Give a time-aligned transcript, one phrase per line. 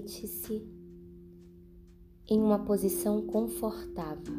[0.00, 0.66] Deite-se
[2.26, 4.34] em uma posição confortável.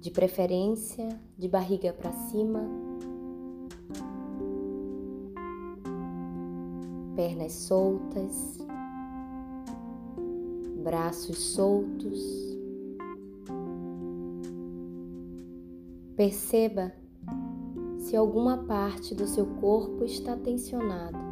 [0.00, 2.62] De preferência, de barriga para cima,
[7.14, 8.56] pernas soltas,
[10.82, 12.18] braços soltos.
[16.16, 16.90] Perceba
[17.98, 21.27] se alguma parte do seu corpo está tensionada.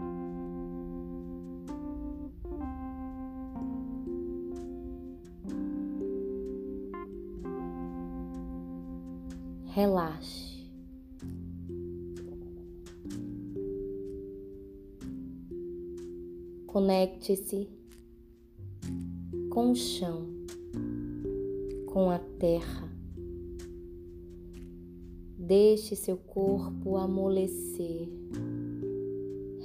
[9.77, 10.71] Relaxe.
[16.67, 17.69] Conecte-se
[19.51, 20.29] com o chão,
[21.93, 22.91] com a terra.
[25.37, 28.09] Deixe seu corpo amolecer,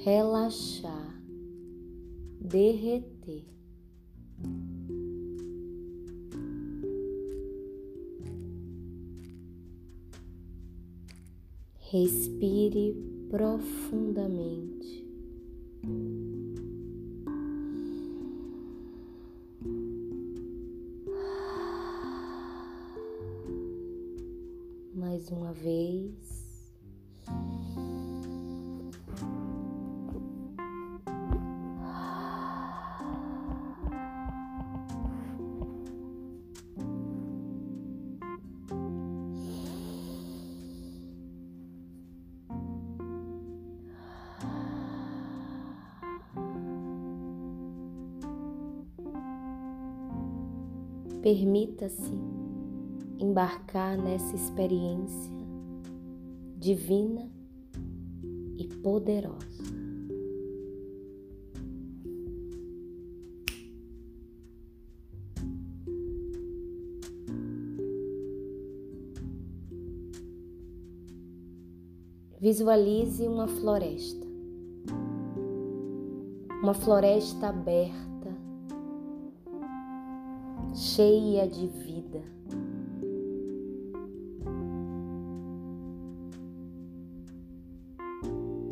[0.03, 1.23] relaxar,
[2.37, 3.50] derreter.
[11.91, 12.95] Respire
[13.29, 15.05] profundamente.
[24.95, 26.40] Mais uma vez.
[51.31, 52.11] Permita-se
[53.17, 55.31] embarcar nessa experiência
[56.57, 57.31] divina
[58.57, 59.39] e poderosa.
[72.41, 74.27] Visualize uma floresta,
[76.61, 78.10] uma floresta aberta
[81.01, 82.21] cheia de vida.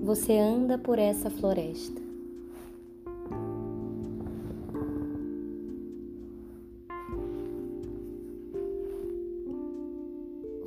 [0.04, 2.00] Você anda por essa floresta.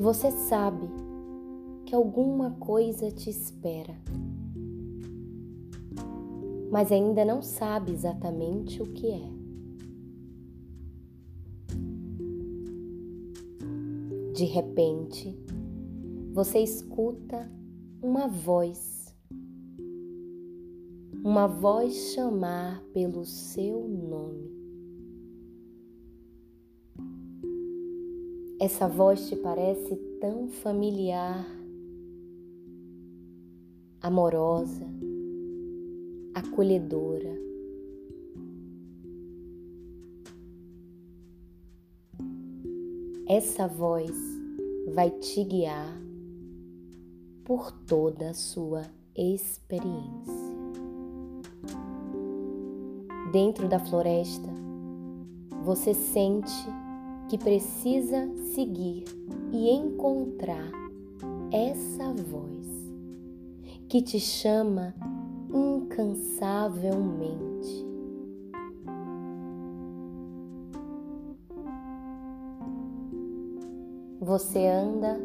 [0.00, 0.88] Você sabe
[1.86, 3.94] que alguma coisa te espera,
[6.72, 9.41] mas ainda não sabe exatamente o que é.
[14.42, 15.38] De repente,
[16.32, 17.48] você escuta
[18.02, 19.16] uma voz,
[21.22, 24.50] uma voz chamar pelo seu nome.
[28.58, 31.46] Essa voz te parece tão familiar,
[34.00, 34.84] amorosa,
[36.34, 37.40] acolhedora.
[43.28, 44.31] Essa voz
[44.94, 46.00] vai te guiar
[47.44, 48.82] por toda a sua
[49.16, 50.52] experiência.
[53.32, 54.48] Dentro da floresta,
[55.64, 56.52] você sente
[57.28, 59.04] que precisa seguir
[59.50, 60.70] e encontrar
[61.50, 62.66] essa voz
[63.88, 64.94] que te chama
[65.50, 67.91] incansavelmente
[74.22, 75.18] você anda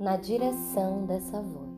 [0.00, 1.70] na direção dessa voz.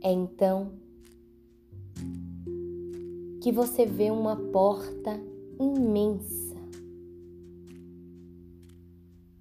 [0.00, 0.70] É então
[3.42, 5.20] que você vê uma porta
[5.58, 6.56] imensa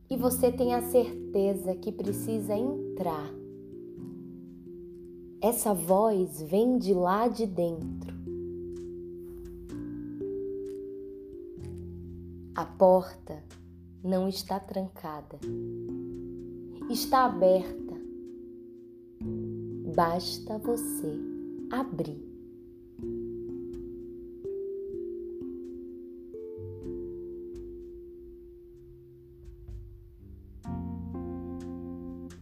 [0.10, 3.30] e você tem a certeza que precisa entrar.
[5.40, 7.99] Essa voz vem de lá de dentro.
[12.80, 13.44] Porta
[14.02, 15.38] não está trancada,
[16.90, 17.94] está aberta.
[19.94, 21.14] Basta você
[21.70, 22.26] abrir.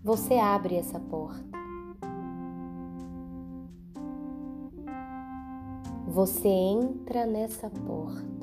[0.03, 1.57] Você abre essa porta.
[6.07, 8.36] Você entra nessa porta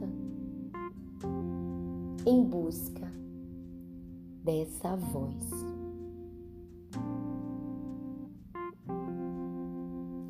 [2.27, 3.11] em busca
[4.43, 5.51] dessa voz.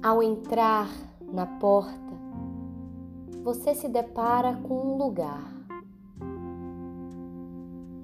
[0.02, 0.90] Ao entrar
[1.32, 1.94] na porta,
[3.42, 5.52] você se depara com um lugar.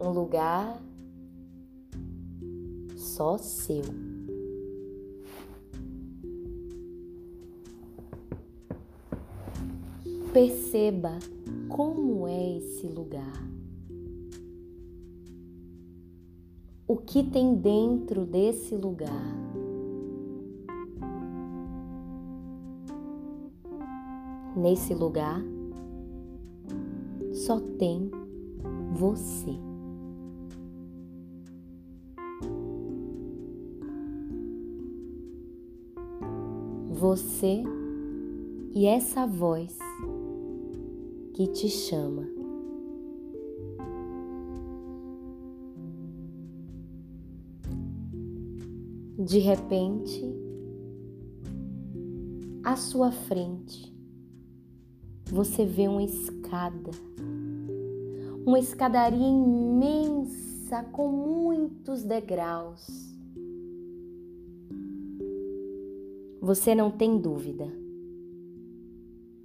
[0.01, 0.81] Um lugar
[2.97, 3.85] só seu.
[10.33, 11.19] Perceba
[11.69, 13.60] como é esse lugar.
[16.91, 19.09] O que tem dentro desse lugar?
[24.57, 25.41] Nesse lugar
[27.33, 28.11] só tem
[28.93, 29.57] você.
[36.89, 37.63] Você
[38.75, 39.79] e essa voz
[41.35, 42.40] que te chama.
[49.23, 50.25] De repente,
[52.65, 53.95] à sua frente,
[55.27, 56.91] você vê uma escada,
[58.47, 62.87] uma escadaria imensa com muitos degraus.
[66.41, 67.71] Você não tem dúvida.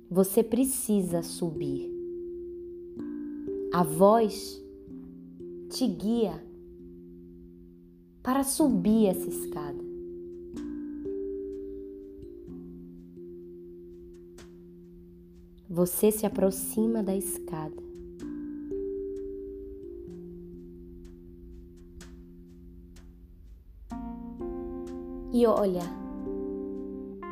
[0.10, 1.92] Você precisa subir.
[3.74, 4.58] A voz
[5.70, 6.45] te guia
[8.26, 9.86] para subir essa escada.
[15.70, 17.86] Você se aproxima da escada.
[25.32, 25.84] E olha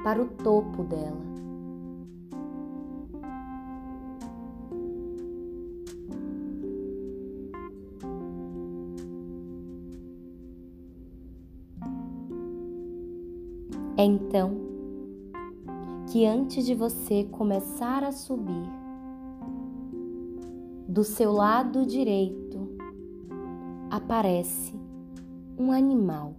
[0.04, 1.33] para o topo dela.
[14.04, 14.52] É então
[16.12, 18.70] que antes de você começar a subir,
[20.90, 22.68] do seu lado direito
[23.90, 24.74] aparece
[25.58, 26.36] um animal.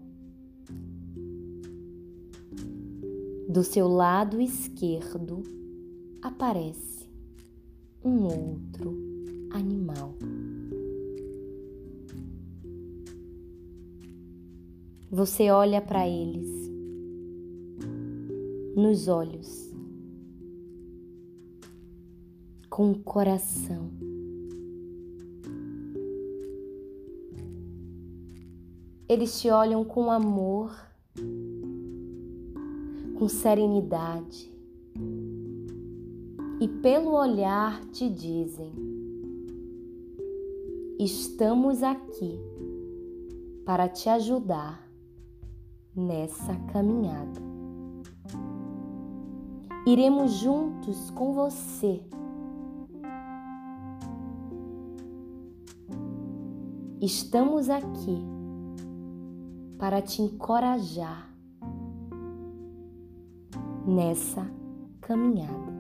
[3.49, 5.43] Do seu lado esquerdo
[6.21, 7.09] aparece
[8.05, 8.95] um outro
[9.51, 10.15] animal.
[15.11, 16.64] Você olha para eles
[18.75, 19.73] nos olhos,
[22.69, 23.91] com o coração.
[29.09, 30.75] Eles te olham com amor,
[33.19, 34.53] com serenidade
[36.61, 38.73] e, pelo olhar, te dizem:
[40.99, 42.39] Estamos aqui
[43.65, 44.89] para te ajudar
[45.95, 47.54] nessa caminhada.
[49.87, 52.01] Iremos juntos com você.
[57.03, 58.25] Estamos aqui
[59.79, 61.31] para te encorajar
[63.87, 64.51] nessa
[65.03, 65.75] caminhada.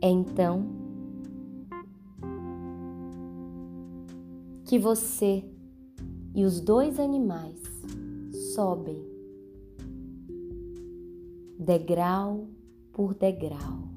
[0.00, 0.64] É então
[4.64, 5.44] que você
[6.34, 7.65] e os dois animais
[8.56, 9.04] sobem,
[11.58, 12.48] degrau
[12.90, 13.90] por degrau.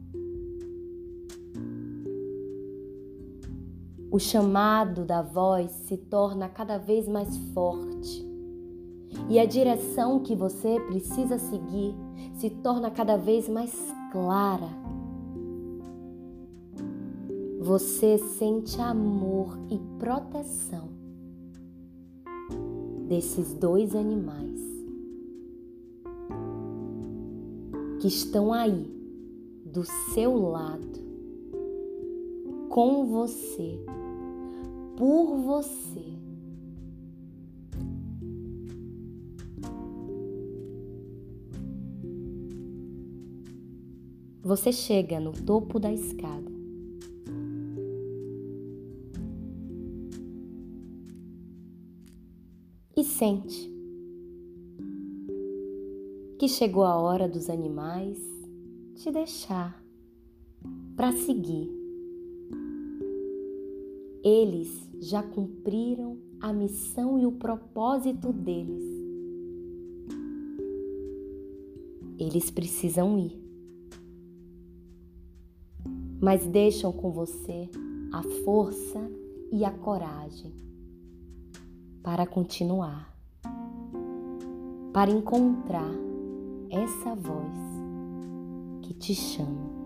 [4.11, 8.27] O chamado da voz se torna cada vez mais forte
[9.29, 11.95] e a direção que você precisa seguir
[12.33, 13.73] se torna cada vez mais
[14.11, 14.67] clara.
[17.61, 20.98] Você sente amor e proteção
[23.09, 24.61] desses dois animais
[27.99, 28.85] que estão aí
[29.65, 30.99] do seu lado,
[32.69, 33.79] com você,
[34.95, 36.05] por você.
[44.43, 46.48] Você chega no topo da escada.
[53.09, 53.69] Sente
[56.37, 58.17] que chegou a hora dos animais
[58.95, 59.83] te deixar
[60.95, 61.69] para seguir.
[64.23, 68.83] Eles já cumpriram a missão e o propósito deles.
[72.17, 73.41] Eles precisam ir,
[76.21, 77.69] mas deixam com você
[78.11, 78.99] a força
[79.51, 80.68] e a coragem
[82.03, 83.13] para continuar,
[84.93, 85.91] para encontrar
[86.69, 87.57] essa voz
[88.81, 89.79] que te chama.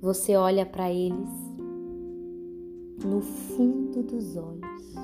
[0.00, 1.30] Você olha para eles
[3.04, 4.94] no fundo dos olhos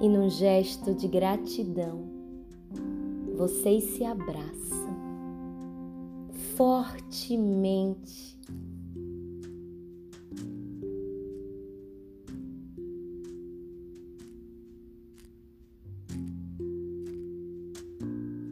[0.00, 2.04] e num gesto de gratidão
[3.36, 5.03] vocês se abraçam
[6.56, 8.34] fortemente.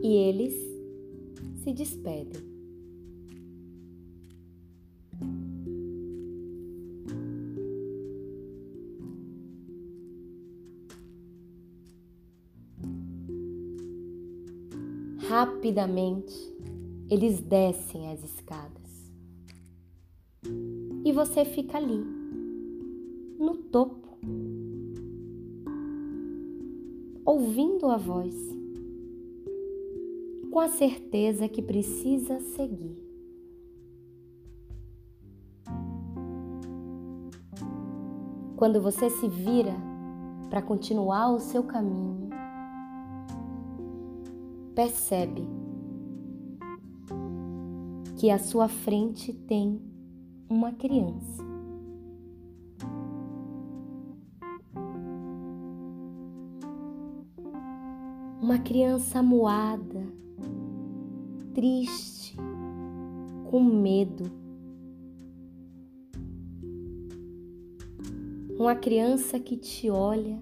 [0.02, 0.54] E eles
[1.62, 2.42] se despedem.
[15.28, 16.51] Rapidamente,
[17.12, 19.12] eles descem as escadas.
[21.04, 22.02] E você fica ali,
[23.38, 24.16] no topo,
[27.22, 28.34] ouvindo a voz,
[30.50, 32.96] com a certeza que precisa seguir.
[38.56, 39.74] Quando você se vira
[40.48, 42.30] para continuar o seu caminho,
[44.74, 45.61] percebe
[48.22, 49.82] que à sua frente tem
[50.48, 51.42] uma criança.
[58.40, 60.06] Uma criança moada,
[61.52, 62.36] triste,
[63.50, 64.30] com medo.
[68.56, 70.40] Uma criança que te olha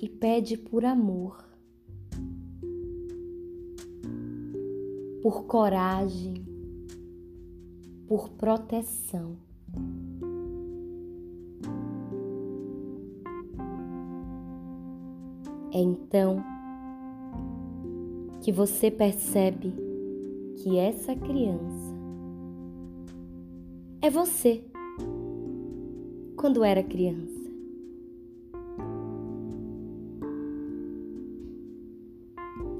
[0.00, 1.48] e pede por amor.
[5.22, 6.37] por coragem,
[8.08, 9.36] por proteção.
[15.70, 16.42] É então
[18.40, 19.74] que você percebe
[20.56, 21.94] que essa criança
[24.00, 24.64] é você
[26.34, 27.36] quando era criança.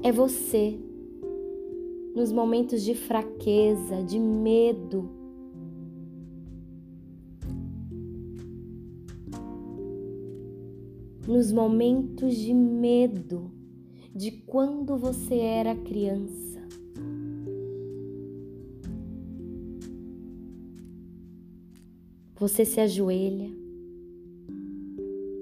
[0.01, 0.79] É você
[2.15, 5.18] nos momentos de fraqueza, de medo.
[11.29, 13.51] Nos momentos de medo
[14.15, 16.59] de quando você era criança.
[22.35, 23.51] Você se ajoelha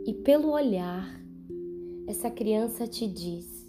[0.05, 1.21] e, pelo olhar,
[2.05, 3.65] essa criança te diz: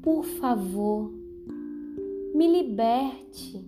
[0.00, 1.12] Por favor,
[2.34, 3.62] me liberte.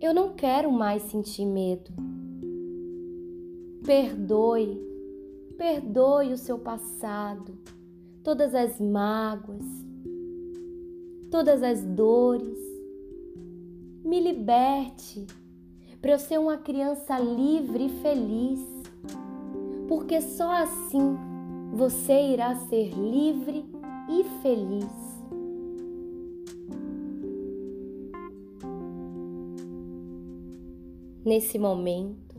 [0.00, 1.90] Eu não quero mais sentir medo.
[3.84, 4.93] Perdoe,
[5.56, 7.56] perdoe o seu passado,
[8.22, 9.64] todas as mágoas,
[11.30, 12.58] todas as dores.
[14.04, 15.26] Me liberte
[16.00, 18.60] para eu ser uma criança livre e feliz,
[19.88, 21.16] porque só assim
[21.72, 23.64] você irá ser livre
[24.08, 25.14] e feliz.
[31.24, 32.36] Nesse momento,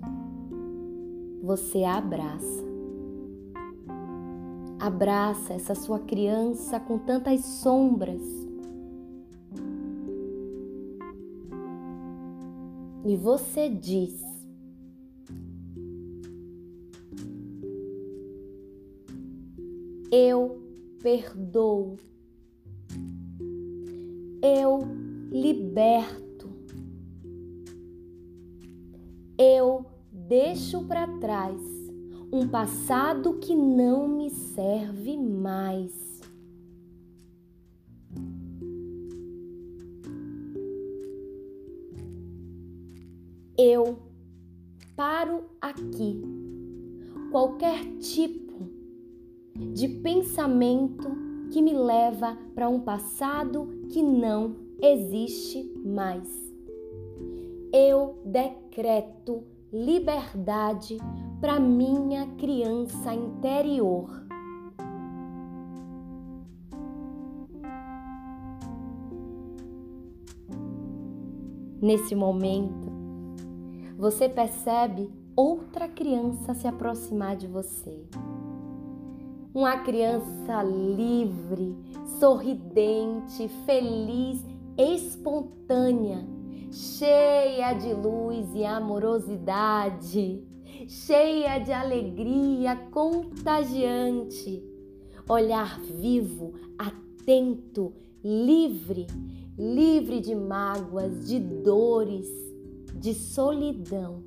[1.42, 2.75] você abraça.
[4.86, 8.22] Abraça essa sua criança com tantas sombras.
[13.04, 14.22] E você diz:
[20.12, 20.62] Eu
[21.02, 21.98] perdoo.
[24.40, 24.82] Eu
[25.32, 26.48] liberto.
[29.36, 31.85] Eu deixo para trás
[32.36, 36.22] um passado que não me serve mais.
[43.58, 43.98] Eu
[44.98, 46.22] paro aqui.
[47.32, 48.70] Qualquer tipo
[49.74, 51.10] de pensamento
[51.52, 56.46] que me leva para um passado que não existe mais
[57.76, 60.98] eu decreto liberdade
[61.46, 64.10] para minha criança interior.
[71.80, 72.92] Nesse momento,
[73.96, 78.08] você percebe outra criança se aproximar de você.
[79.54, 81.78] Uma criança livre,
[82.20, 84.44] sorridente, feliz,
[84.76, 86.26] espontânea,
[86.72, 90.44] cheia de luz e amorosidade,
[90.88, 94.64] cheia de alegria contagiante.
[95.28, 99.08] Olhar vivo, atento, livre,
[99.58, 102.28] livre de mágoas, de dores,
[102.94, 104.24] de solidão.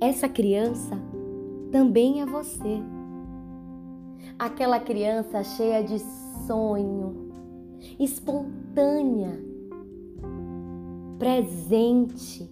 [0.00, 0.98] Essa criança
[1.70, 2.82] também é você.
[4.38, 5.98] Aquela criança cheia de
[6.46, 7.30] sonho,
[7.98, 9.38] espontânea,
[11.18, 12.50] presente,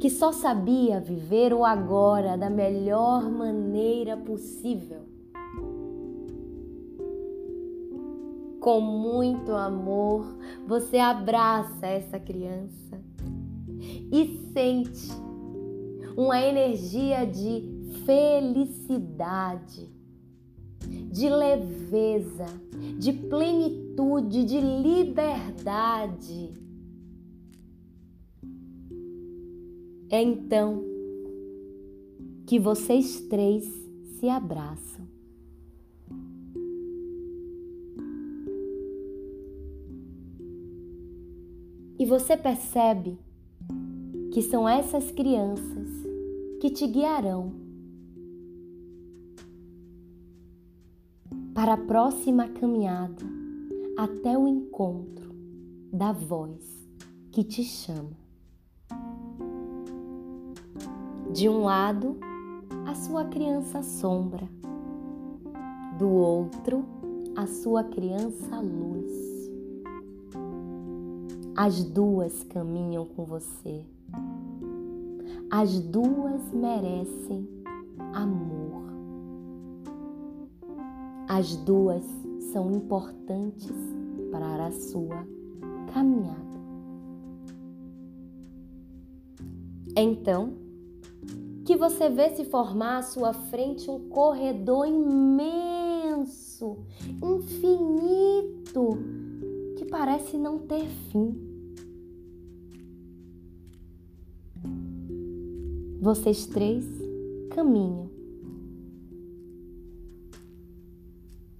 [0.00, 5.00] que só sabia viver o agora da melhor maneira possível.
[8.60, 10.36] Com muito amor,
[10.66, 13.00] você abraça essa criança
[14.10, 15.12] e sente
[16.16, 19.88] uma energia de felicidade,
[21.10, 22.46] de leveza,
[22.98, 26.65] de plenitude, de liberdade.
[30.08, 30.84] É então
[32.46, 33.64] que vocês três
[34.18, 35.04] se abraçam.
[41.98, 43.18] E você percebe
[44.32, 45.88] que são essas crianças
[46.60, 47.52] que te guiarão
[51.52, 53.24] para a próxima caminhada
[53.96, 55.34] até o encontro
[55.92, 56.86] da voz
[57.32, 58.25] que te chama.
[61.32, 62.16] De um lado,
[62.86, 64.48] a sua criança sombra,
[65.98, 66.84] do outro,
[67.36, 69.50] a sua criança luz.
[71.54, 73.84] As duas caminham com você.
[75.50, 77.48] As duas merecem
[78.14, 78.84] amor.
[81.28, 82.04] As duas
[82.52, 83.72] são importantes
[84.30, 85.26] para a sua
[85.92, 86.46] caminhada.
[89.96, 90.65] Então,
[91.66, 96.78] que você vê se formar à sua frente um corredor imenso,
[97.20, 98.96] infinito,
[99.76, 101.34] que parece não ter fim.
[106.00, 106.86] Vocês três
[107.50, 108.08] caminham.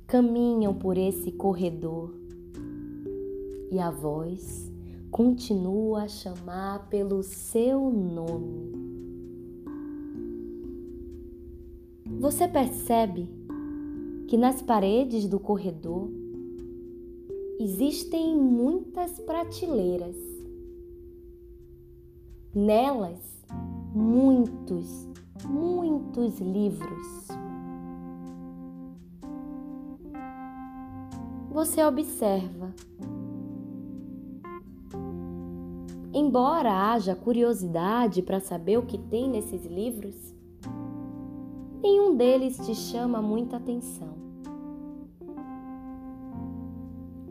[0.07, 2.14] Caminham por esse corredor
[3.73, 4.71] e a voz
[5.11, 8.76] continua a chamar pelo seu nome.
[12.27, 13.29] Você percebe
[14.27, 16.11] que nas paredes do corredor
[17.61, 20.17] existem muitas prateleiras.
[22.53, 23.21] Nelas
[23.95, 25.09] muitos,
[25.45, 27.29] muitos livros.
[31.53, 32.75] Você observa.
[36.12, 40.36] Embora haja curiosidade para saber o que tem nesses livros,
[41.87, 44.16] nenhum deles te chama muita atenção.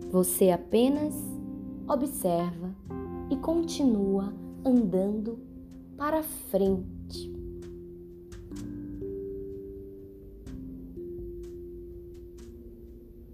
[0.10, 1.14] Você apenas
[1.86, 2.74] observa
[3.30, 5.38] e continua andando
[5.98, 7.34] para frente.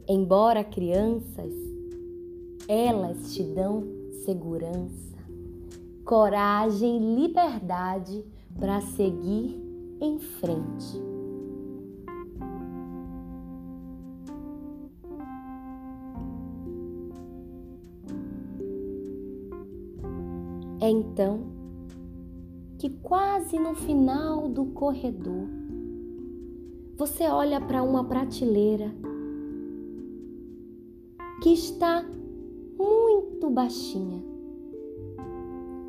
[0.07, 1.53] Embora crianças,
[2.67, 3.83] elas te dão
[4.25, 5.17] segurança,
[6.03, 8.25] coragem, liberdade
[8.59, 9.61] para seguir
[10.01, 11.10] em frente.
[20.81, 21.41] É então
[22.79, 25.47] que quase no final do corredor
[26.97, 28.91] você olha para uma prateleira
[31.43, 32.03] que está
[32.77, 34.23] muito baixinha,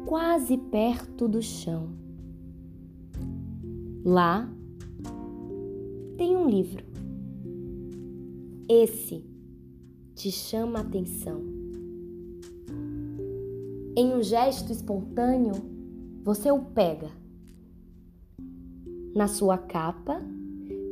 [0.04, 1.88] quase perto do chão.
[4.04, 4.46] Lá
[6.18, 6.84] tem um livro.
[8.68, 9.24] Esse
[10.14, 11.51] te chama a atenção.
[13.94, 15.52] Em um gesto espontâneo,
[16.24, 17.10] você o pega.
[19.14, 20.18] Na sua capa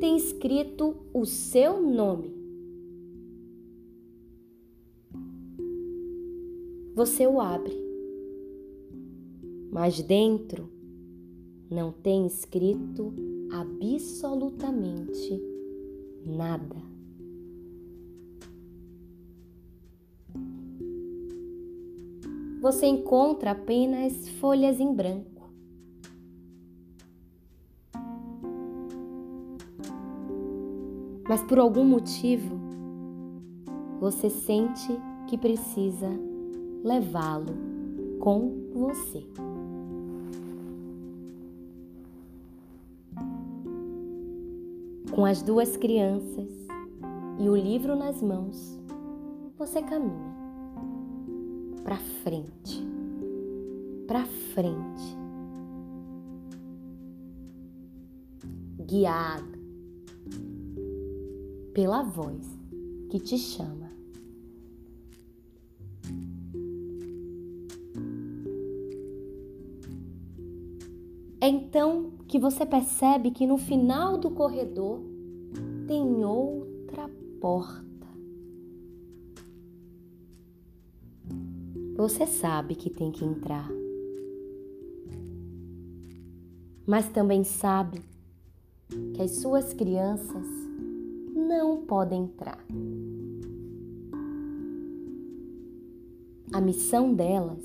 [0.00, 2.30] tem escrito o seu nome.
[6.94, 7.74] Você o abre,
[9.72, 10.68] mas dentro
[11.70, 13.14] não tem escrito
[13.50, 15.40] absolutamente
[16.26, 16.99] nada.
[22.60, 25.48] você encontra apenas folhas em branco.
[31.26, 32.54] Mas por algum motivo,
[33.98, 34.88] você sente
[35.26, 36.08] que precisa
[36.84, 37.54] levá-lo
[38.18, 39.24] com você.
[45.14, 46.50] Com as duas crianças
[47.38, 48.78] e o livro nas mãos,
[49.56, 50.29] você caminha
[51.82, 52.82] para frente,
[54.06, 55.16] para frente,
[58.86, 59.58] guiado
[61.72, 62.46] pela voz
[63.08, 63.90] que te chama.
[71.40, 75.00] É então que você percebe que no final do corredor
[75.86, 77.08] tem outra
[77.40, 77.89] porta.
[82.00, 83.68] Você sabe que tem que entrar,
[86.86, 88.00] mas também sabe
[89.14, 90.46] que as suas crianças
[91.36, 92.58] não podem entrar.
[96.54, 97.62] A missão delas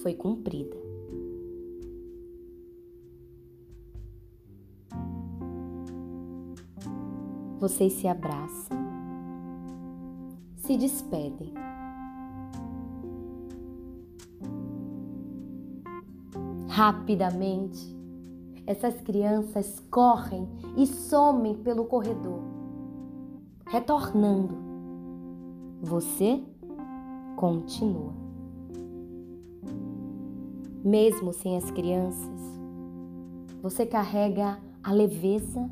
[0.00, 0.76] foi cumprida.
[7.58, 8.78] Vocês se abraçam,
[10.58, 11.67] se despedem.
[16.78, 17.92] Rapidamente,
[18.64, 22.38] essas crianças correm e somem pelo corredor,
[23.66, 24.54] retornando.
[25.82, 26.40] Você
[27.34, 28.12] continua.
[30.84, 32.40] Mesmo sem as crianças,
[33.60, 35.68] você carrega a leveza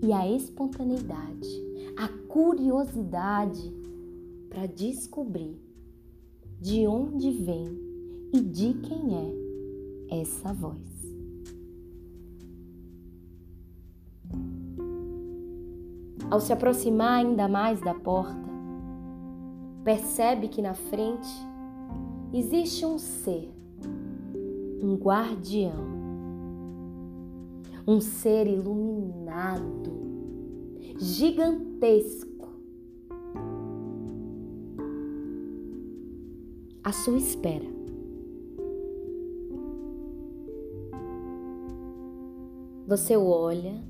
[0.00, 1.48] e a espontaneidade,
[1.98, 3.74] a curiosidade
[4.48, 5.60] para descobrir
[6.60, 7.66] de onde vem
[8.32, 9.45] e de quem é
[10.10, 10.96] essa voz.
[16.30, 18.48] Ao se aproximar ainda mais da porta,
[19.84, 21.28] percebe que na frente
[22.32, 23.48] existe um ser,
[24.82, 25.86] um guardião,
[27.86, 29.92] um ser iluminado,
[30.98, 32.48] gigantesco,
[36.82, 37.75] à sua espera.
[42.86, 43.82] Você o olha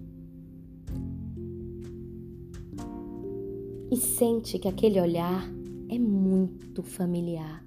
[3.90, 5.46] e sente que aquele olhar
[5.90, 7.62] é muito familiar.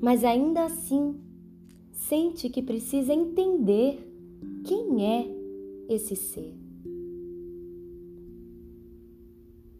[0.00, 1.20] Mas ainda assim,
[1.92, 3.98] sente que precisa entender
[4.64, 5.28] quem é
[5.90, 6.54] esse ser.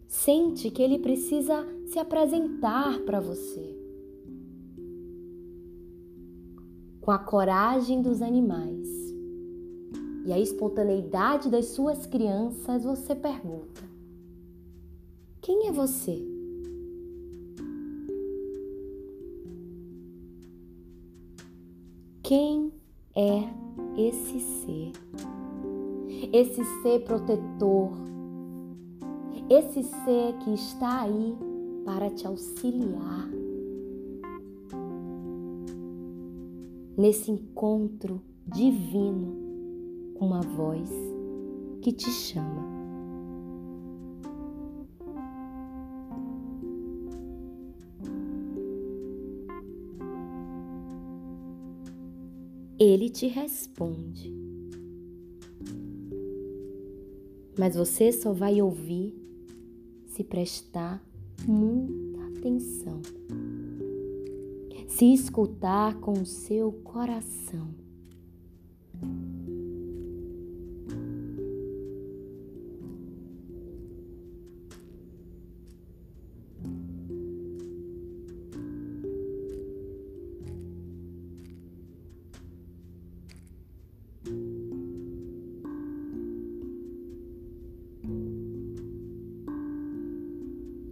[0.07, 3.74] Sente que ele precisa se apresentar para você.
[7.05, 8.89] Com a coragem dos animais
[10.25, 13.83] e a espontaneidade das suas crianças, você pergunta:
[15.39, 16.19] Quem é você?
[22.23, 22.73] Quem
[23.15, 23.51] é
[23.95, 24.91] esse ser?
[26.33, 27.91] Esse ser protetor,
[29.47, 31.37] esse ser que está aí
[31.85, 33.44] para te auxiliar
[36.97, 39.35] nesse encontro divino
[40.19, 40.89] uma voz
[41.81, 42.75] que te chama.
[52.77, 54.33] Ele te responde,
[57.57, 59.15] mas você só vai ouvir
[60.05, 61.01] se prestar
[61.47, 63.01] muita atenção,
[64.95, 67.67] se escutar com o seu coração.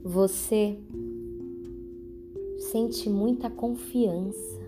[0.03, 0.77] Você
[2.73, 4.59] sente muita confiança,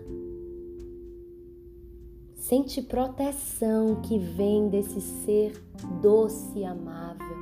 [2.36, 5.60] sente proteção que vem desse ser
[6.00, 7.36] doce e amável.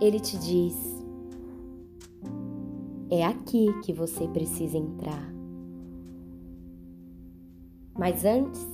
[0.00, 1.04] Ele te diz:
[3.08, 5.32] é aqui que você precisa entrar.
[7.96, 8.66] Mas antes,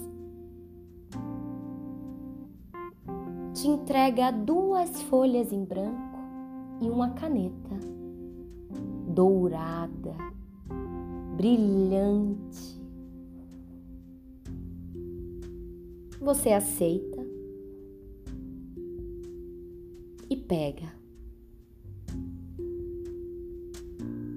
[3.53, 6.17] te entrega duas folhas em branco
[6.81, 7.86] e uma caneta
[9.57, 10.15] dourada,
[11.37, 12.77] brilhante.
[16.21, 17.25] Você aceita
[20.29, 20.93] e pega.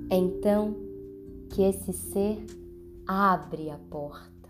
[0.09, 0.75] É então
[1.49, 2.45] que esse ser
[3.05, 4.49] abre a porta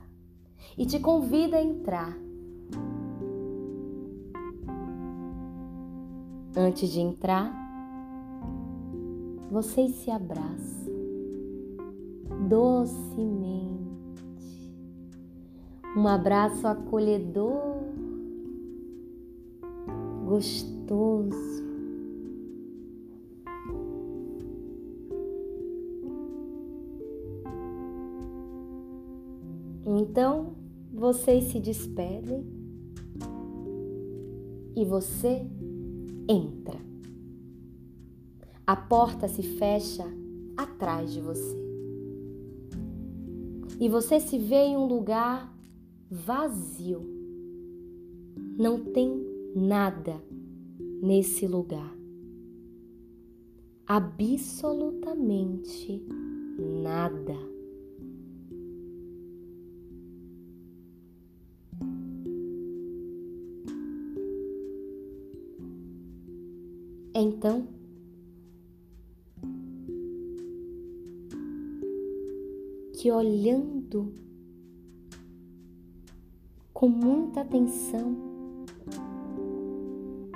[0.78, 2.18] e te convida a entrar.
[6.56, 7.69] Antes de entrar,
[9.52, 10.94] vocês se abraçam
[12.48, 13.80] docemente.
[15.98, 17.84] Um abraço acolhedor,
[20.26, 21.60] gostoso.
[29.86, 30.54] Então
[30.94, 32.46] vocês se despedem
[34.76, 35.46] e você
[36.28, 36.89] entra.
[38.70, 40.06] A porta se fecha
[40.56, 41.58] atrás de você.
[43.80, 45.52] E você se vê em um lugar
[46.08, 47.02] vazio.
[48.60, 50.24] Não tem nada
[51.02, 51.98] nesse lugar.
[53.88, 56.06] Absolutamente
[56.60, 57.34] nada.
[67.16, 67.79] Então,
[73.00, 74.14] que olhando
[76.74, 78.14] com muita atenção,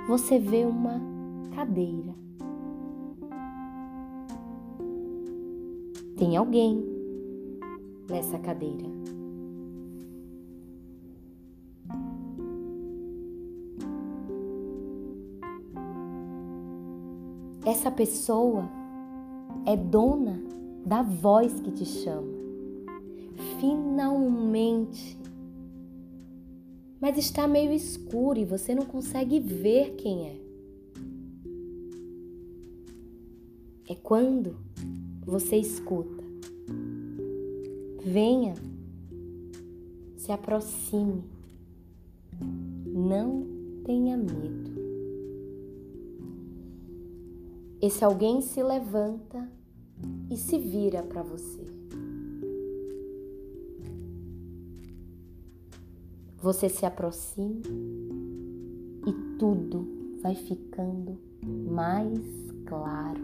[0.08, 0.98] você vê uma
[1.54, 2.14] cadeira.
[6.16, 6.82] Tem alguém
[8.08, 8.86] nessa cadeira.
[17.66, 18.70] Essa pessoa
[19.66, 20.42] é dona
[20.86, 22.43] da voz que te chama.
[23.60, 25.18] Finalmente
[27.04, 30.40] mas está meio escuro e você não consegue ver quem é.
[33.90, 34.56] É quando
[35.20, 36.24] você escuta.
[38.02, 38.54] Venha,
[40.16, 41.22] se aproxime,
[42.86, 43.46] não
[43.84, 44.70] tenha medo.
[47.82, 49.46] Esse alguém se levanta
[50.30, 51.73] e se vira para você.
[56.44, 57.62] Você se aproxima
[59.06, 59.88] e tudo
[60.22, 62.20] vai ficando mais
[62.66, 63.22] claro.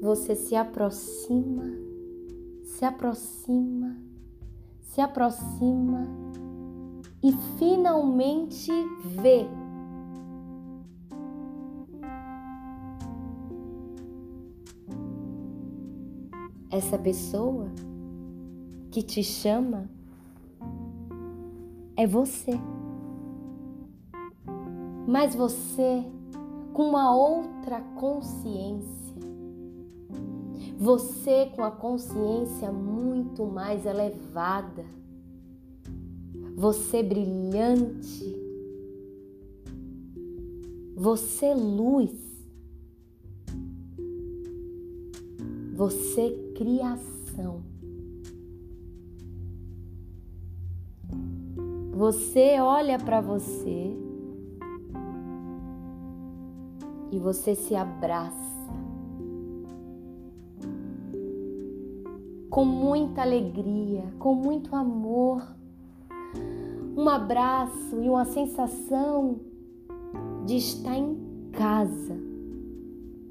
[0.00, 1.64] Você se aproxima,
[2.64, 3.98] se aproxima,
[4.80, 6.08] se aproxima
[7.22, 8.72] e finalmente
[9.20, 9.46] vê.
[16.70, 17.70] Essa pessoa
[18.96, 19.90] que te chama
[21.98, 22.52] é você.
[25.06, 26.02] Mas você
[26.72, 29.14] com uma outra consciência.
[30.78, 34.86] Você com a consciência muito mais elevada.
[36.54, 38.34] Você brilhante.
[40.96, 42.14] Você luz.
[45.74, 47.75] Você criação.
[51.96, 53.96] Você olha para você
[57.10, 58.36] e você se abraça
[62.50, 65.42] com muita alegria, com muito amor.
[66.94, 69.40] Um abraço e uma sensação
[70.44, 71.16] de estar em
[71.50, 72.14] casa,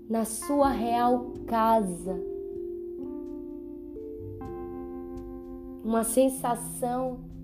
[0.10, 2.20] na sua real casa.
[5.84, 7.35] Uma sensação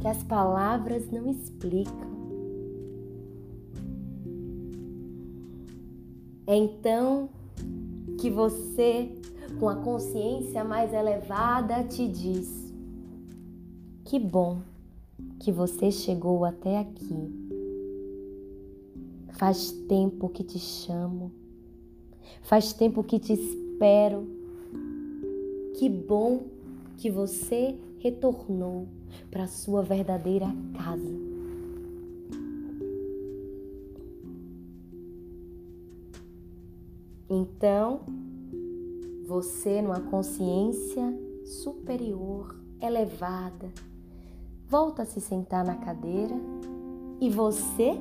[0.00, 2.14] que as palavras não explicam.
[6.46, 7.30] É então
[8.20, 9.10] que você,
[9.58, 12.72] com a consciência mais elevada, te diz:
[14.04, 14.60] Que bom
[15.40, 17.44] que você chegou até aqui.
[19.32, 21.32] Faz tempo que te chamo,
[22.42, 24.28] faz tempo que te espero.
[25.76, 26.44] Que bom
[26.98, 28.86] que você retornou
[29.30, 30.46] para a sua verdadeira
[30.76, 31.34] casa.
[37.28, 38.00] Então,
[39.26, 41.02] você, numa consciência
[41.44, 43.72] superior, elevada,
[44.68, 46.34] volta a se sentar na cadeira
[47.20, 47.98] e você,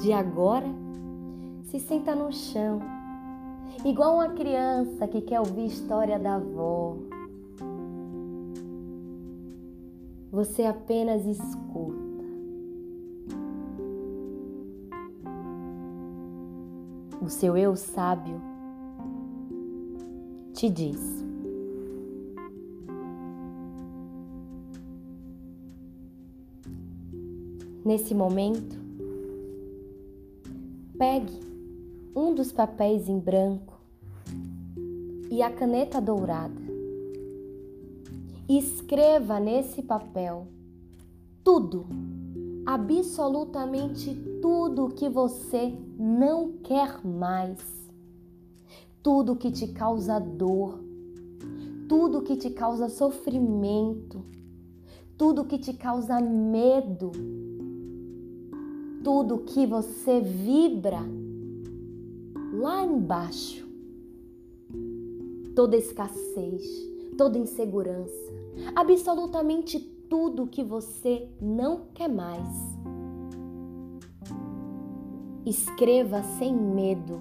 [0.00, 0.66] de agora,
[1.64, 2.80] se senta no chão,
[3.84, 6.96] igual uma criança que quer ouvir história da avó,
[10.34, 12.24] Você apenas escuta.
[17.22, 18.40] O seu eu sábio
[20.52, 20.98] te diz:
[27.84, 28.76] Nesse momento,
[30.98, 31.38] pegue
[32.12, 33.80] um dos papéis em branco
[35.30, 36.63] e a caneta dourada.
[38.48, 40.46] Escreva nesse papel
[41.42, 41.86] tudo,
[42.66, 47.58] absolutamente tudo que você não quer mais,
[49.02, 50.80] tudo que te causa dor,
[51.88, 54.24] tudo que te causa sofrimento,
[55.16, 57.12] tudo que te causa medo
[59.04, 61.00] tudo que você vibra
[62.54, 63.68] lá embaixo.
[65.54, 66.64] Toda escassez,
[67.16, 68.33] toda insegurança,
[68.74, 72.48] absolutamente tudo que você não quer mais.
[75.44, 77.20] Escreva sem medo.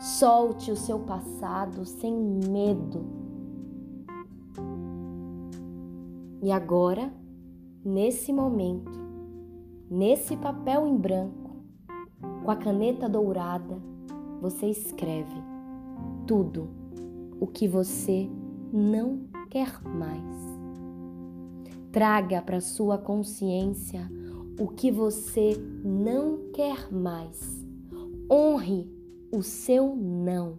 [0.00, 3.04] Solte o seu passado sem medo.
[6.42, 7.12] E agora,
[7.84, 9.02] nesse momento,
[9.94, 11.50] Nesse papel em branco,
[12.42, 13.76] com a caneta dourada,
[14.40, 15.34] você escreve
[16.26, 16.70] tudo
[17.38, 18.30] o que você
[18.72, 20.22] não quer mais.
[21.92, 24.10] Traga para sua consciência
[24.58, 27.64] o que você não quer mais.
[28.30, 28.90] Honre
[29.30, 30.58] o seu não.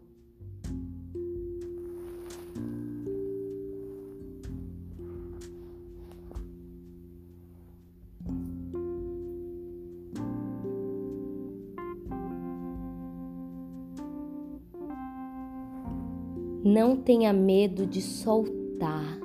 [16.74, 19.20] Não tenha medo de soltar,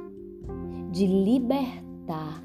[0.93, 2.45] de libertar.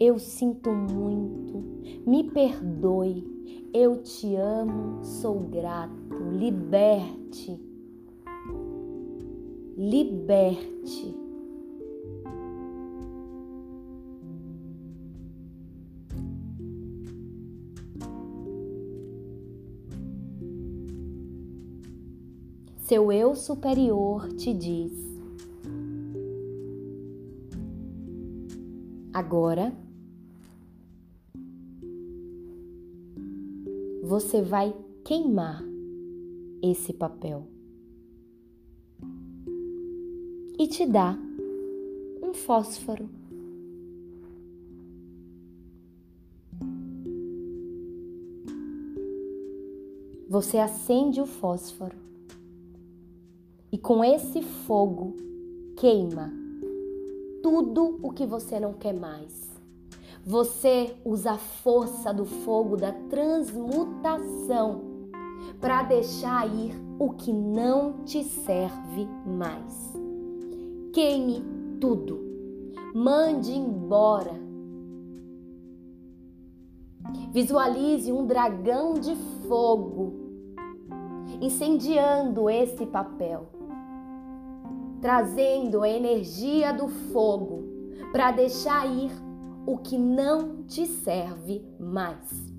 [0.00, 1.62] Eu sinto muito,
[2.04, 3.24] me perdoe,
[3.72, 6.12] eu te amo, sou grato.
[6.32, 7.56] Liberte,
[9.78, 11.19] liberte.
[22.90, 24.90] Seu eu superior te diz:
[29.14, 29.72] Agora
[34.02, 34.74] você vai
[35.04, 35.62] queimar
[36.60, 37.46] esse papel
[40.58, 41.16] e te dá
[42.20, 43.08] um fósforo.
[50.28, 52.09] Você acende o fósforo
[53.72, 55.14] e com esse fogo
[55.76, 56.32] queima
[57.42, 59.48] tudo o que você não quer mais.
[60.24, 64.82] Você usa a força do fogo da transmutação
[65.60, 69.92] para deixar ir o que não te serve mais.
[70.92, 71.42] Queime
[71.80, 72.20] tudo.
[72.94, 74.38] Mande embora.
[77.32, 79.14] Visualize um dragão de
[79.48, 80.12] fogo
[81.40, 83.59] incendiando esse papel
[85.00, 87.64] trazendo a energia do fogo
[88.12, 89.10] para deixar ir
[89.66, 92.50] o que não te serve mais.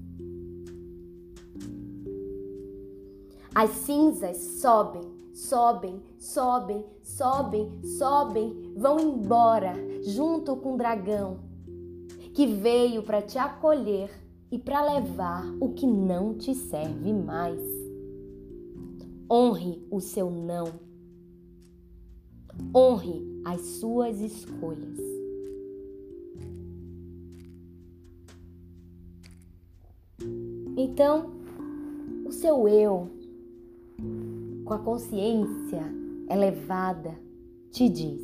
[3.54, 5.02] As cinzas sobem,
[5.34, 9.74] sobem, sobem, sobem, sobem, vão embora
[10.04, 11.40] junto com o dragão
[12.34, 14.10] que veio para te acolher
[14.50, 17.62] e para levar o que não te serve mais.
[19.30, 20.91] Honre o seu não
[22.76, 25.00] Honre as suas escolhas.
[30.78, 31.32] Então,
[32.26, 33.10] o seu eu,
[34.66, 35.84] com a consciência
[36.30, 37.14] elevada,
[37.72, 38.22] te diz: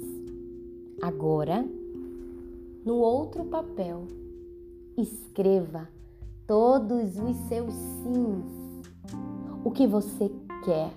[1.02, 1.66] agora,
[2.86, 4.08] no outro papel,
[4.98, 5.90] escreva
[6.48, 8.82] todos os seus sims,
[9.64, 10.32] o que você
[10.64, 10.92] quer,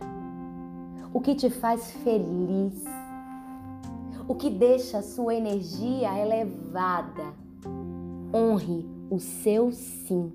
[1.12, 2.84] o que te faz feliz
[4.30, 7.34] o que deixa a sua energia elevada.
[8.32, 10.30] Honre o seu sim.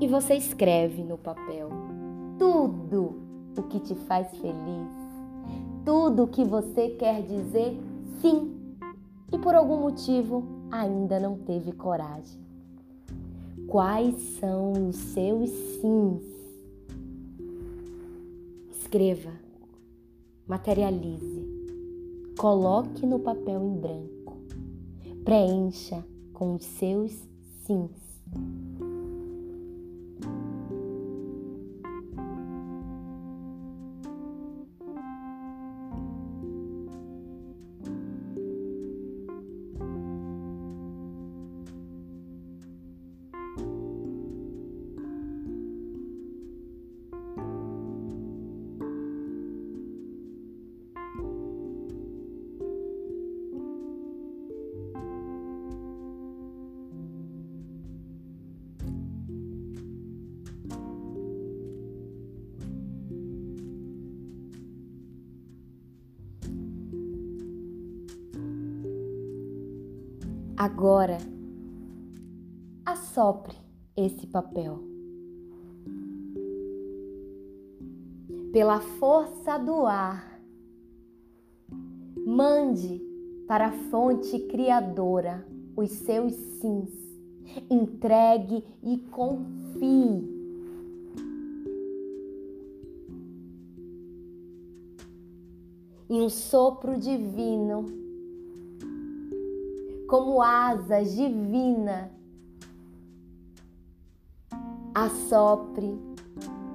[0.00, 1.70] E você escreve no papel
[2.38, 3.20] tudo
[3.58, 4.92] o que te faz feliz,
[5.84, 7.76] tudo o que você quer dizer
[8.20, 8.56] sim
[9.32, 12.40] e por algum motivo ainda não teve coragem.
[13.66, 16.22] Quais são os seus sims?
[18.70, 19.39] Escreva
[20.50, 21.46] materialize,
[22.36, 24.36] coloque no papel em branco.
[25.24, 27.12] Preencha com os seus
[27.64, 28.89] sims.
[70.62, 71.16] Agora,
[72.84, 73.56] assopre
[73.96, 74.78] esse papel.
[78.52, 80.38] Pela força do ar,
[82.26, 83.00] mande
[83.48, 86.92] para a fonte criadora os seus sims.
[87.70, 90.28] Entregue e confie.
[96.10, 97.99] Em um sopro divino
[100.10, 102.10] como asas divinas.
[104.92, 105.96] Assopre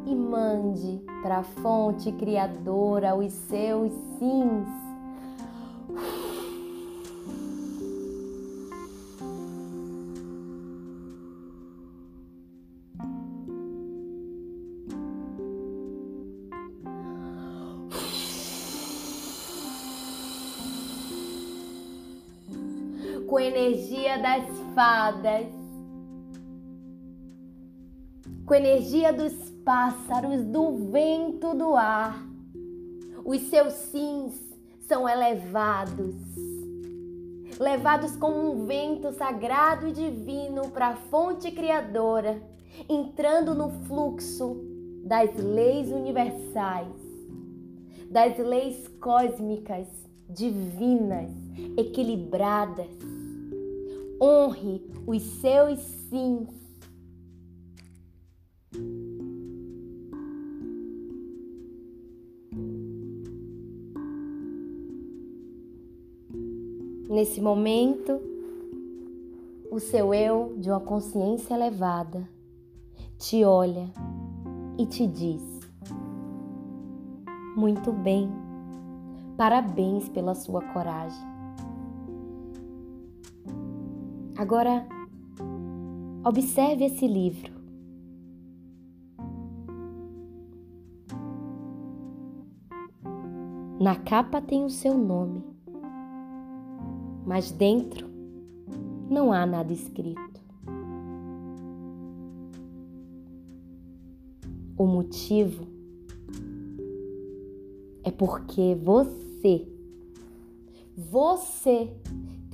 [0.06, 4.85] e mande para a fonte criadora os seus sims
[24.18, 25.48] das fadas,
[28.46, 32.24] com energia dos pássaros, do vento, do ar.
[33.26, 34.40] Os seus sims
[34.88, 36.16] são elevados,
[37.60, 42.40] levados como um vento sagrado e divino para a fonte criadora,
[42.88, 44.62] entrando no fluxo
[45.04, 46.94] das leis universais,
[48.12, 49.88] das leis cósmicas
[50.30, 51.32] divinas,
[51.78, 53.15] equilibradas
[54.22, 56.66] honre os seus sims.
[67.10, 68.20] Nesse momento,
[69.72, 72.28] o seu eu de uma consciência elevada
[73.18, 73.90] te olha
[74.78, 75.42] e te diz:
[77.56, 78.30] Muito bem,
[79.38, 81.35] parabéns pela sua coragem.
[84.38, 84.86] Agora,
[86.26, 87.54] observe esse livro.
[93.80, 95.42] Na capa tem o seu nome,
[97.26, 98.10] mas dentro
[99.10, 100.42] não há nada escrito.
[104.78, 105.66] O motivo
[108.04, 109.66] é porque você,
[110.98, 111.90] você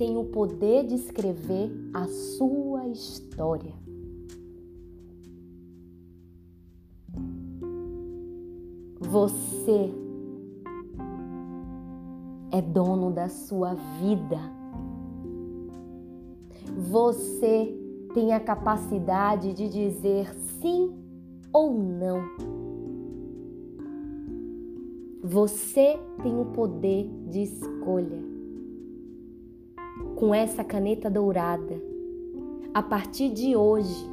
[0.02, 3.72] tem o poder de escrever a sua história.
[8.98, 9.94] Você
[12.50, 14.40] é dono da sua vida.
[16.90, 17.72] Você
[18.12, 20.96] tem a capacidade de dizer sim
[21.52, 22.22] ou não.
[25.22, 28.31] Você tem o poder de escolha
[30.22, 31.82] com essa caneta dourada.
[32.72, 34.06] A partir de hoje,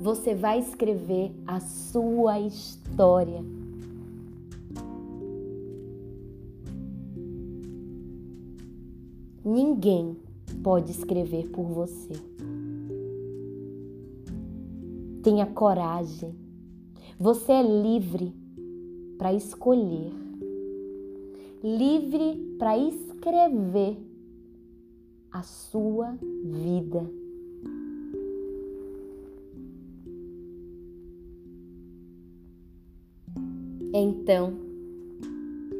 [0.00, 3.44] você vai escrever a sua história.
[9.44, 10.16] Ninguém
[10.64, 12.14] pode escrever por você.
[15.22, 16.34] Tenha coragem.
[17.20, 18.34] Você é livre
[19.16, 20.12] para escolher,
[21.62, 24.05] livre para escrever
[25.36, 27.10] a sua vida.
[33.92, 34.54] Então,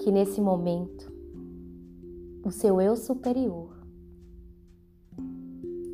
[0.03, 1.11] que nesse momento
[2.45, 3.71] o seu eu superior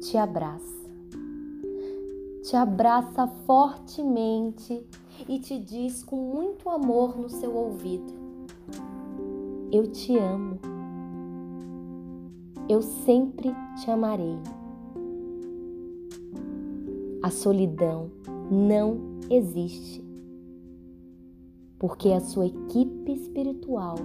[0.01, 0.91] te abraça,
[2.43, 4.85] te abraça fortemente
[5.29, 8.13] e te diz com muito amor no seu ouvido:
[9.71, 10.72] Eu te amo
[12.69, 14.39] eu sempre te amarei.
[17.23, 18.11] A solidão
[18.51, 18.99] não
[19.31, 20.05] existe,
[21.79, 23.97] porque a sua equipe espiritual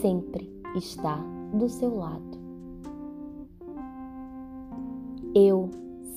[0.00, 1.18] sempre está
[1.52, 2.38] do seu lado.
[5.34, 5.70] Eu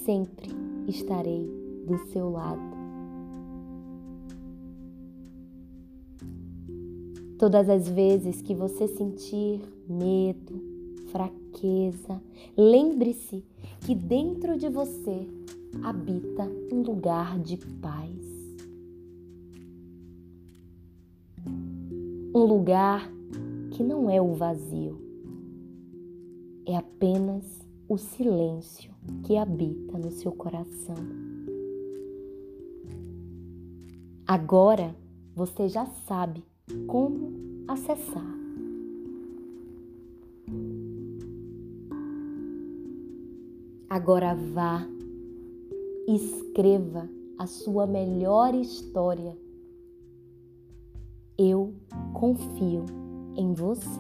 [0.04, 0.50] sempre
[0.88, 1.50] estarei
[1.86, 2.72] do seu lado.
[7.38, 10.71] Todas as vezes que você sentir medo,
[11.12, 12.22] fraqueza,
[12.58, 13.44] lembre-se
[13.86, 15.28] que dentro de você
[15.84, 18.32] habita um lugar de paz.
[22.34, 23.12] Um lugar
[23.72, 25.00] que não é o vazio,
[26.66, 27.44] é apenas
[27.90, 28.94] o silêncio
[29.24, 30.96] que habita no seu coração.
[34.26, 34.96] Agora
[35.36, 36.44] você já sabe
[36.88, 37.34] como
[37.68, 38.41] acessar.
[43.92, 44.88] Agora vá,
[46.08, 49.38] escreva a sua melhor história.
[51.38, 51.76] Eu
[52.14, 52.86] confio
[53.36, 54.00] em você.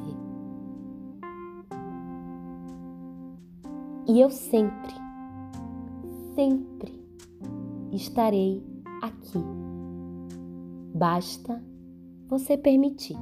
[4.08, 4.94] E eu sempre,
[6.36, 6.98] sempre
[7.92, 8.64] estarei
[9.02, 9.44] aqui.
[10.96, 11.62] Basta
[12.30, 13.18] você permitir.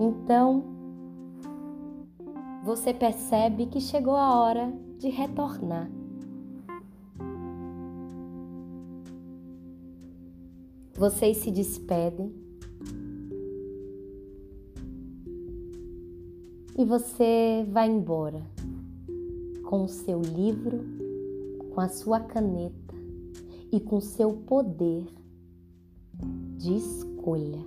[0.00, 0.77] Então,
[2.68, 5.90] você percebe que chegou a hora de retornar.
[10.94, 12.30] Vocês se despedem
[16.76, 18.42] e você vai embora
[19.64, 20.84] com o seu livro,
[21.74, 22.94] com a sua caneta
[23.72, 25.06] e com seu poder
[26.58, 27.64] de escolha,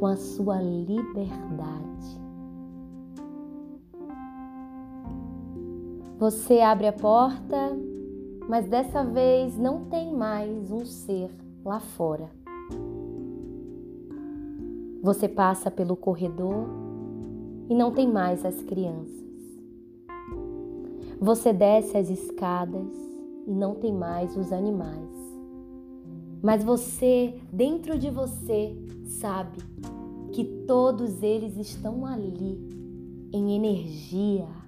[0.00, 2.23] com a sua liberdade.
[6.16, 7.76] Você abre a porta,
[8.48, 11.28] mas dessa vez não tem mais um ser
[11.64, 12.30] lá fora.
[15.02, 16.68] Você passa pelo corredor
[17.68, 19.24] e não tem mais as crianças.
[21.20, 22.96] Você desce as escadas
[23.44, 25.10] e não tem mais os animais.
[26.40, 29.58] Mas você, dentro de você, sabe
[30.30, 32.56] que todos eles estão ali
[33.32, 34.63] em energia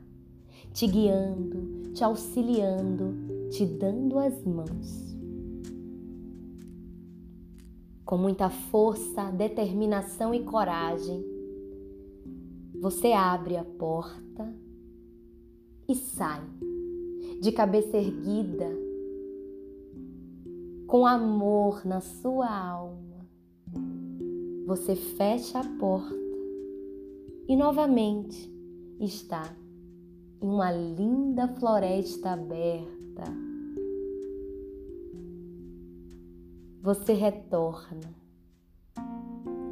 [0.77, 5.17] te guiando, te auxiliando, te dando as mãos.
[8.05, 11.25] Com muita força, determinação e coragem,
[12.79, 14.55] você abre a porta
[15.89, 16.43] e sai,
[17.41, 18.69] de cabeça erguida,
[20.87, 23.27] com amor na sua alma.
[24.67, 26.15] Você fecha a porta
[27.49, 28.53] e novamente
[29.01, 29.57] está
[30.47, 33.25] em uma linda floresta aberta.
[36.81, 38.15] Você retorna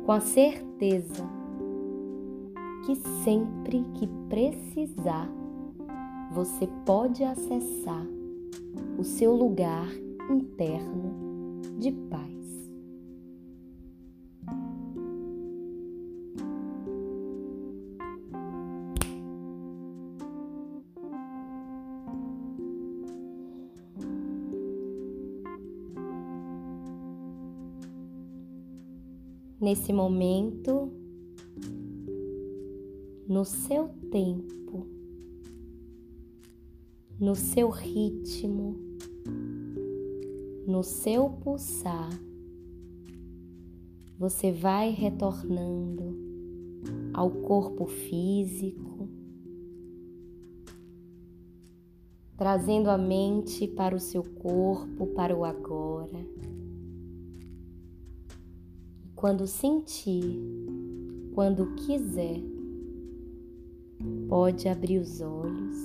[0.04, 1.24] com a certeza
[2.84, 5.30] que sempre que precisar,
[6.32, 8.04] você pode acessar
[8.98, 9.88] o seu lugar
[10.28, 12.33] interno de paz.
[29.64, 30.92] Nesse momento,
[33.26, 34.86] no seu tempo,
[37.18, 38.76] no seu ritmo,
[40.66, 42.10] no seu pulsar,
[44.18, 46.14] você vai retornando
[47.14, 49.08] ao corpo físico,
[52.36, 55.63] trazendo a mente para o seu corpo, para o agora.
[59.24, 60.38] Quando sentir,
[61.32, 62.42] quando quiser,
[64.28, 65.78] pode abrir os olhos.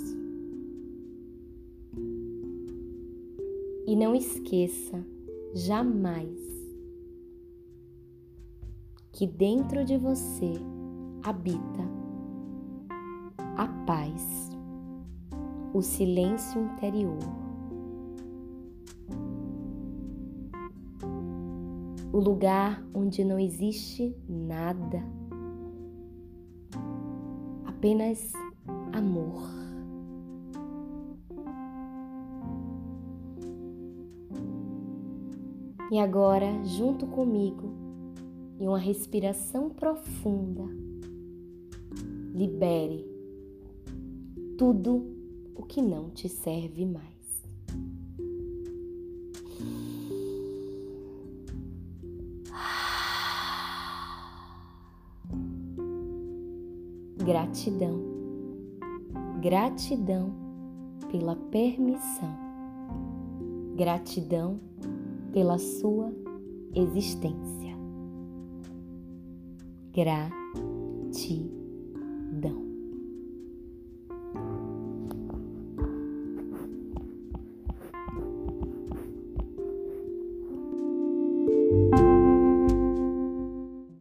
[3.87, 5.01] E não esqueça
[5.53, 6.37] jamais
[9.13, 10.55] que dentro de você
[11.23, 11.87] habita
[13.55, 14.51] a paz,
[15.73, 17.48] o silêncio interior.
[22.19, 25.01] O lugar onde não existe nada,
[27.65, 28.33] apenas
[28.91, 29.47] amor.
[35.89, 37.71] E agora, junto comigo,
[38.59, 40.65] em uma respiração profunda,
[42.35, 43.07] libere
[44.57, 45.05] tudo
[45.55, 47.18] o que não te serve mais.
[57.49, 57.99] Gratidão.
[59.41, 60.31] Gratidão
[61.11, 62.37] pela permissão.
[63.75, 64.59] Gratidão
[65.33, 66.13] pela sua
[66.75, 67.75] existência.
[69.91, 71.58] Gratidão.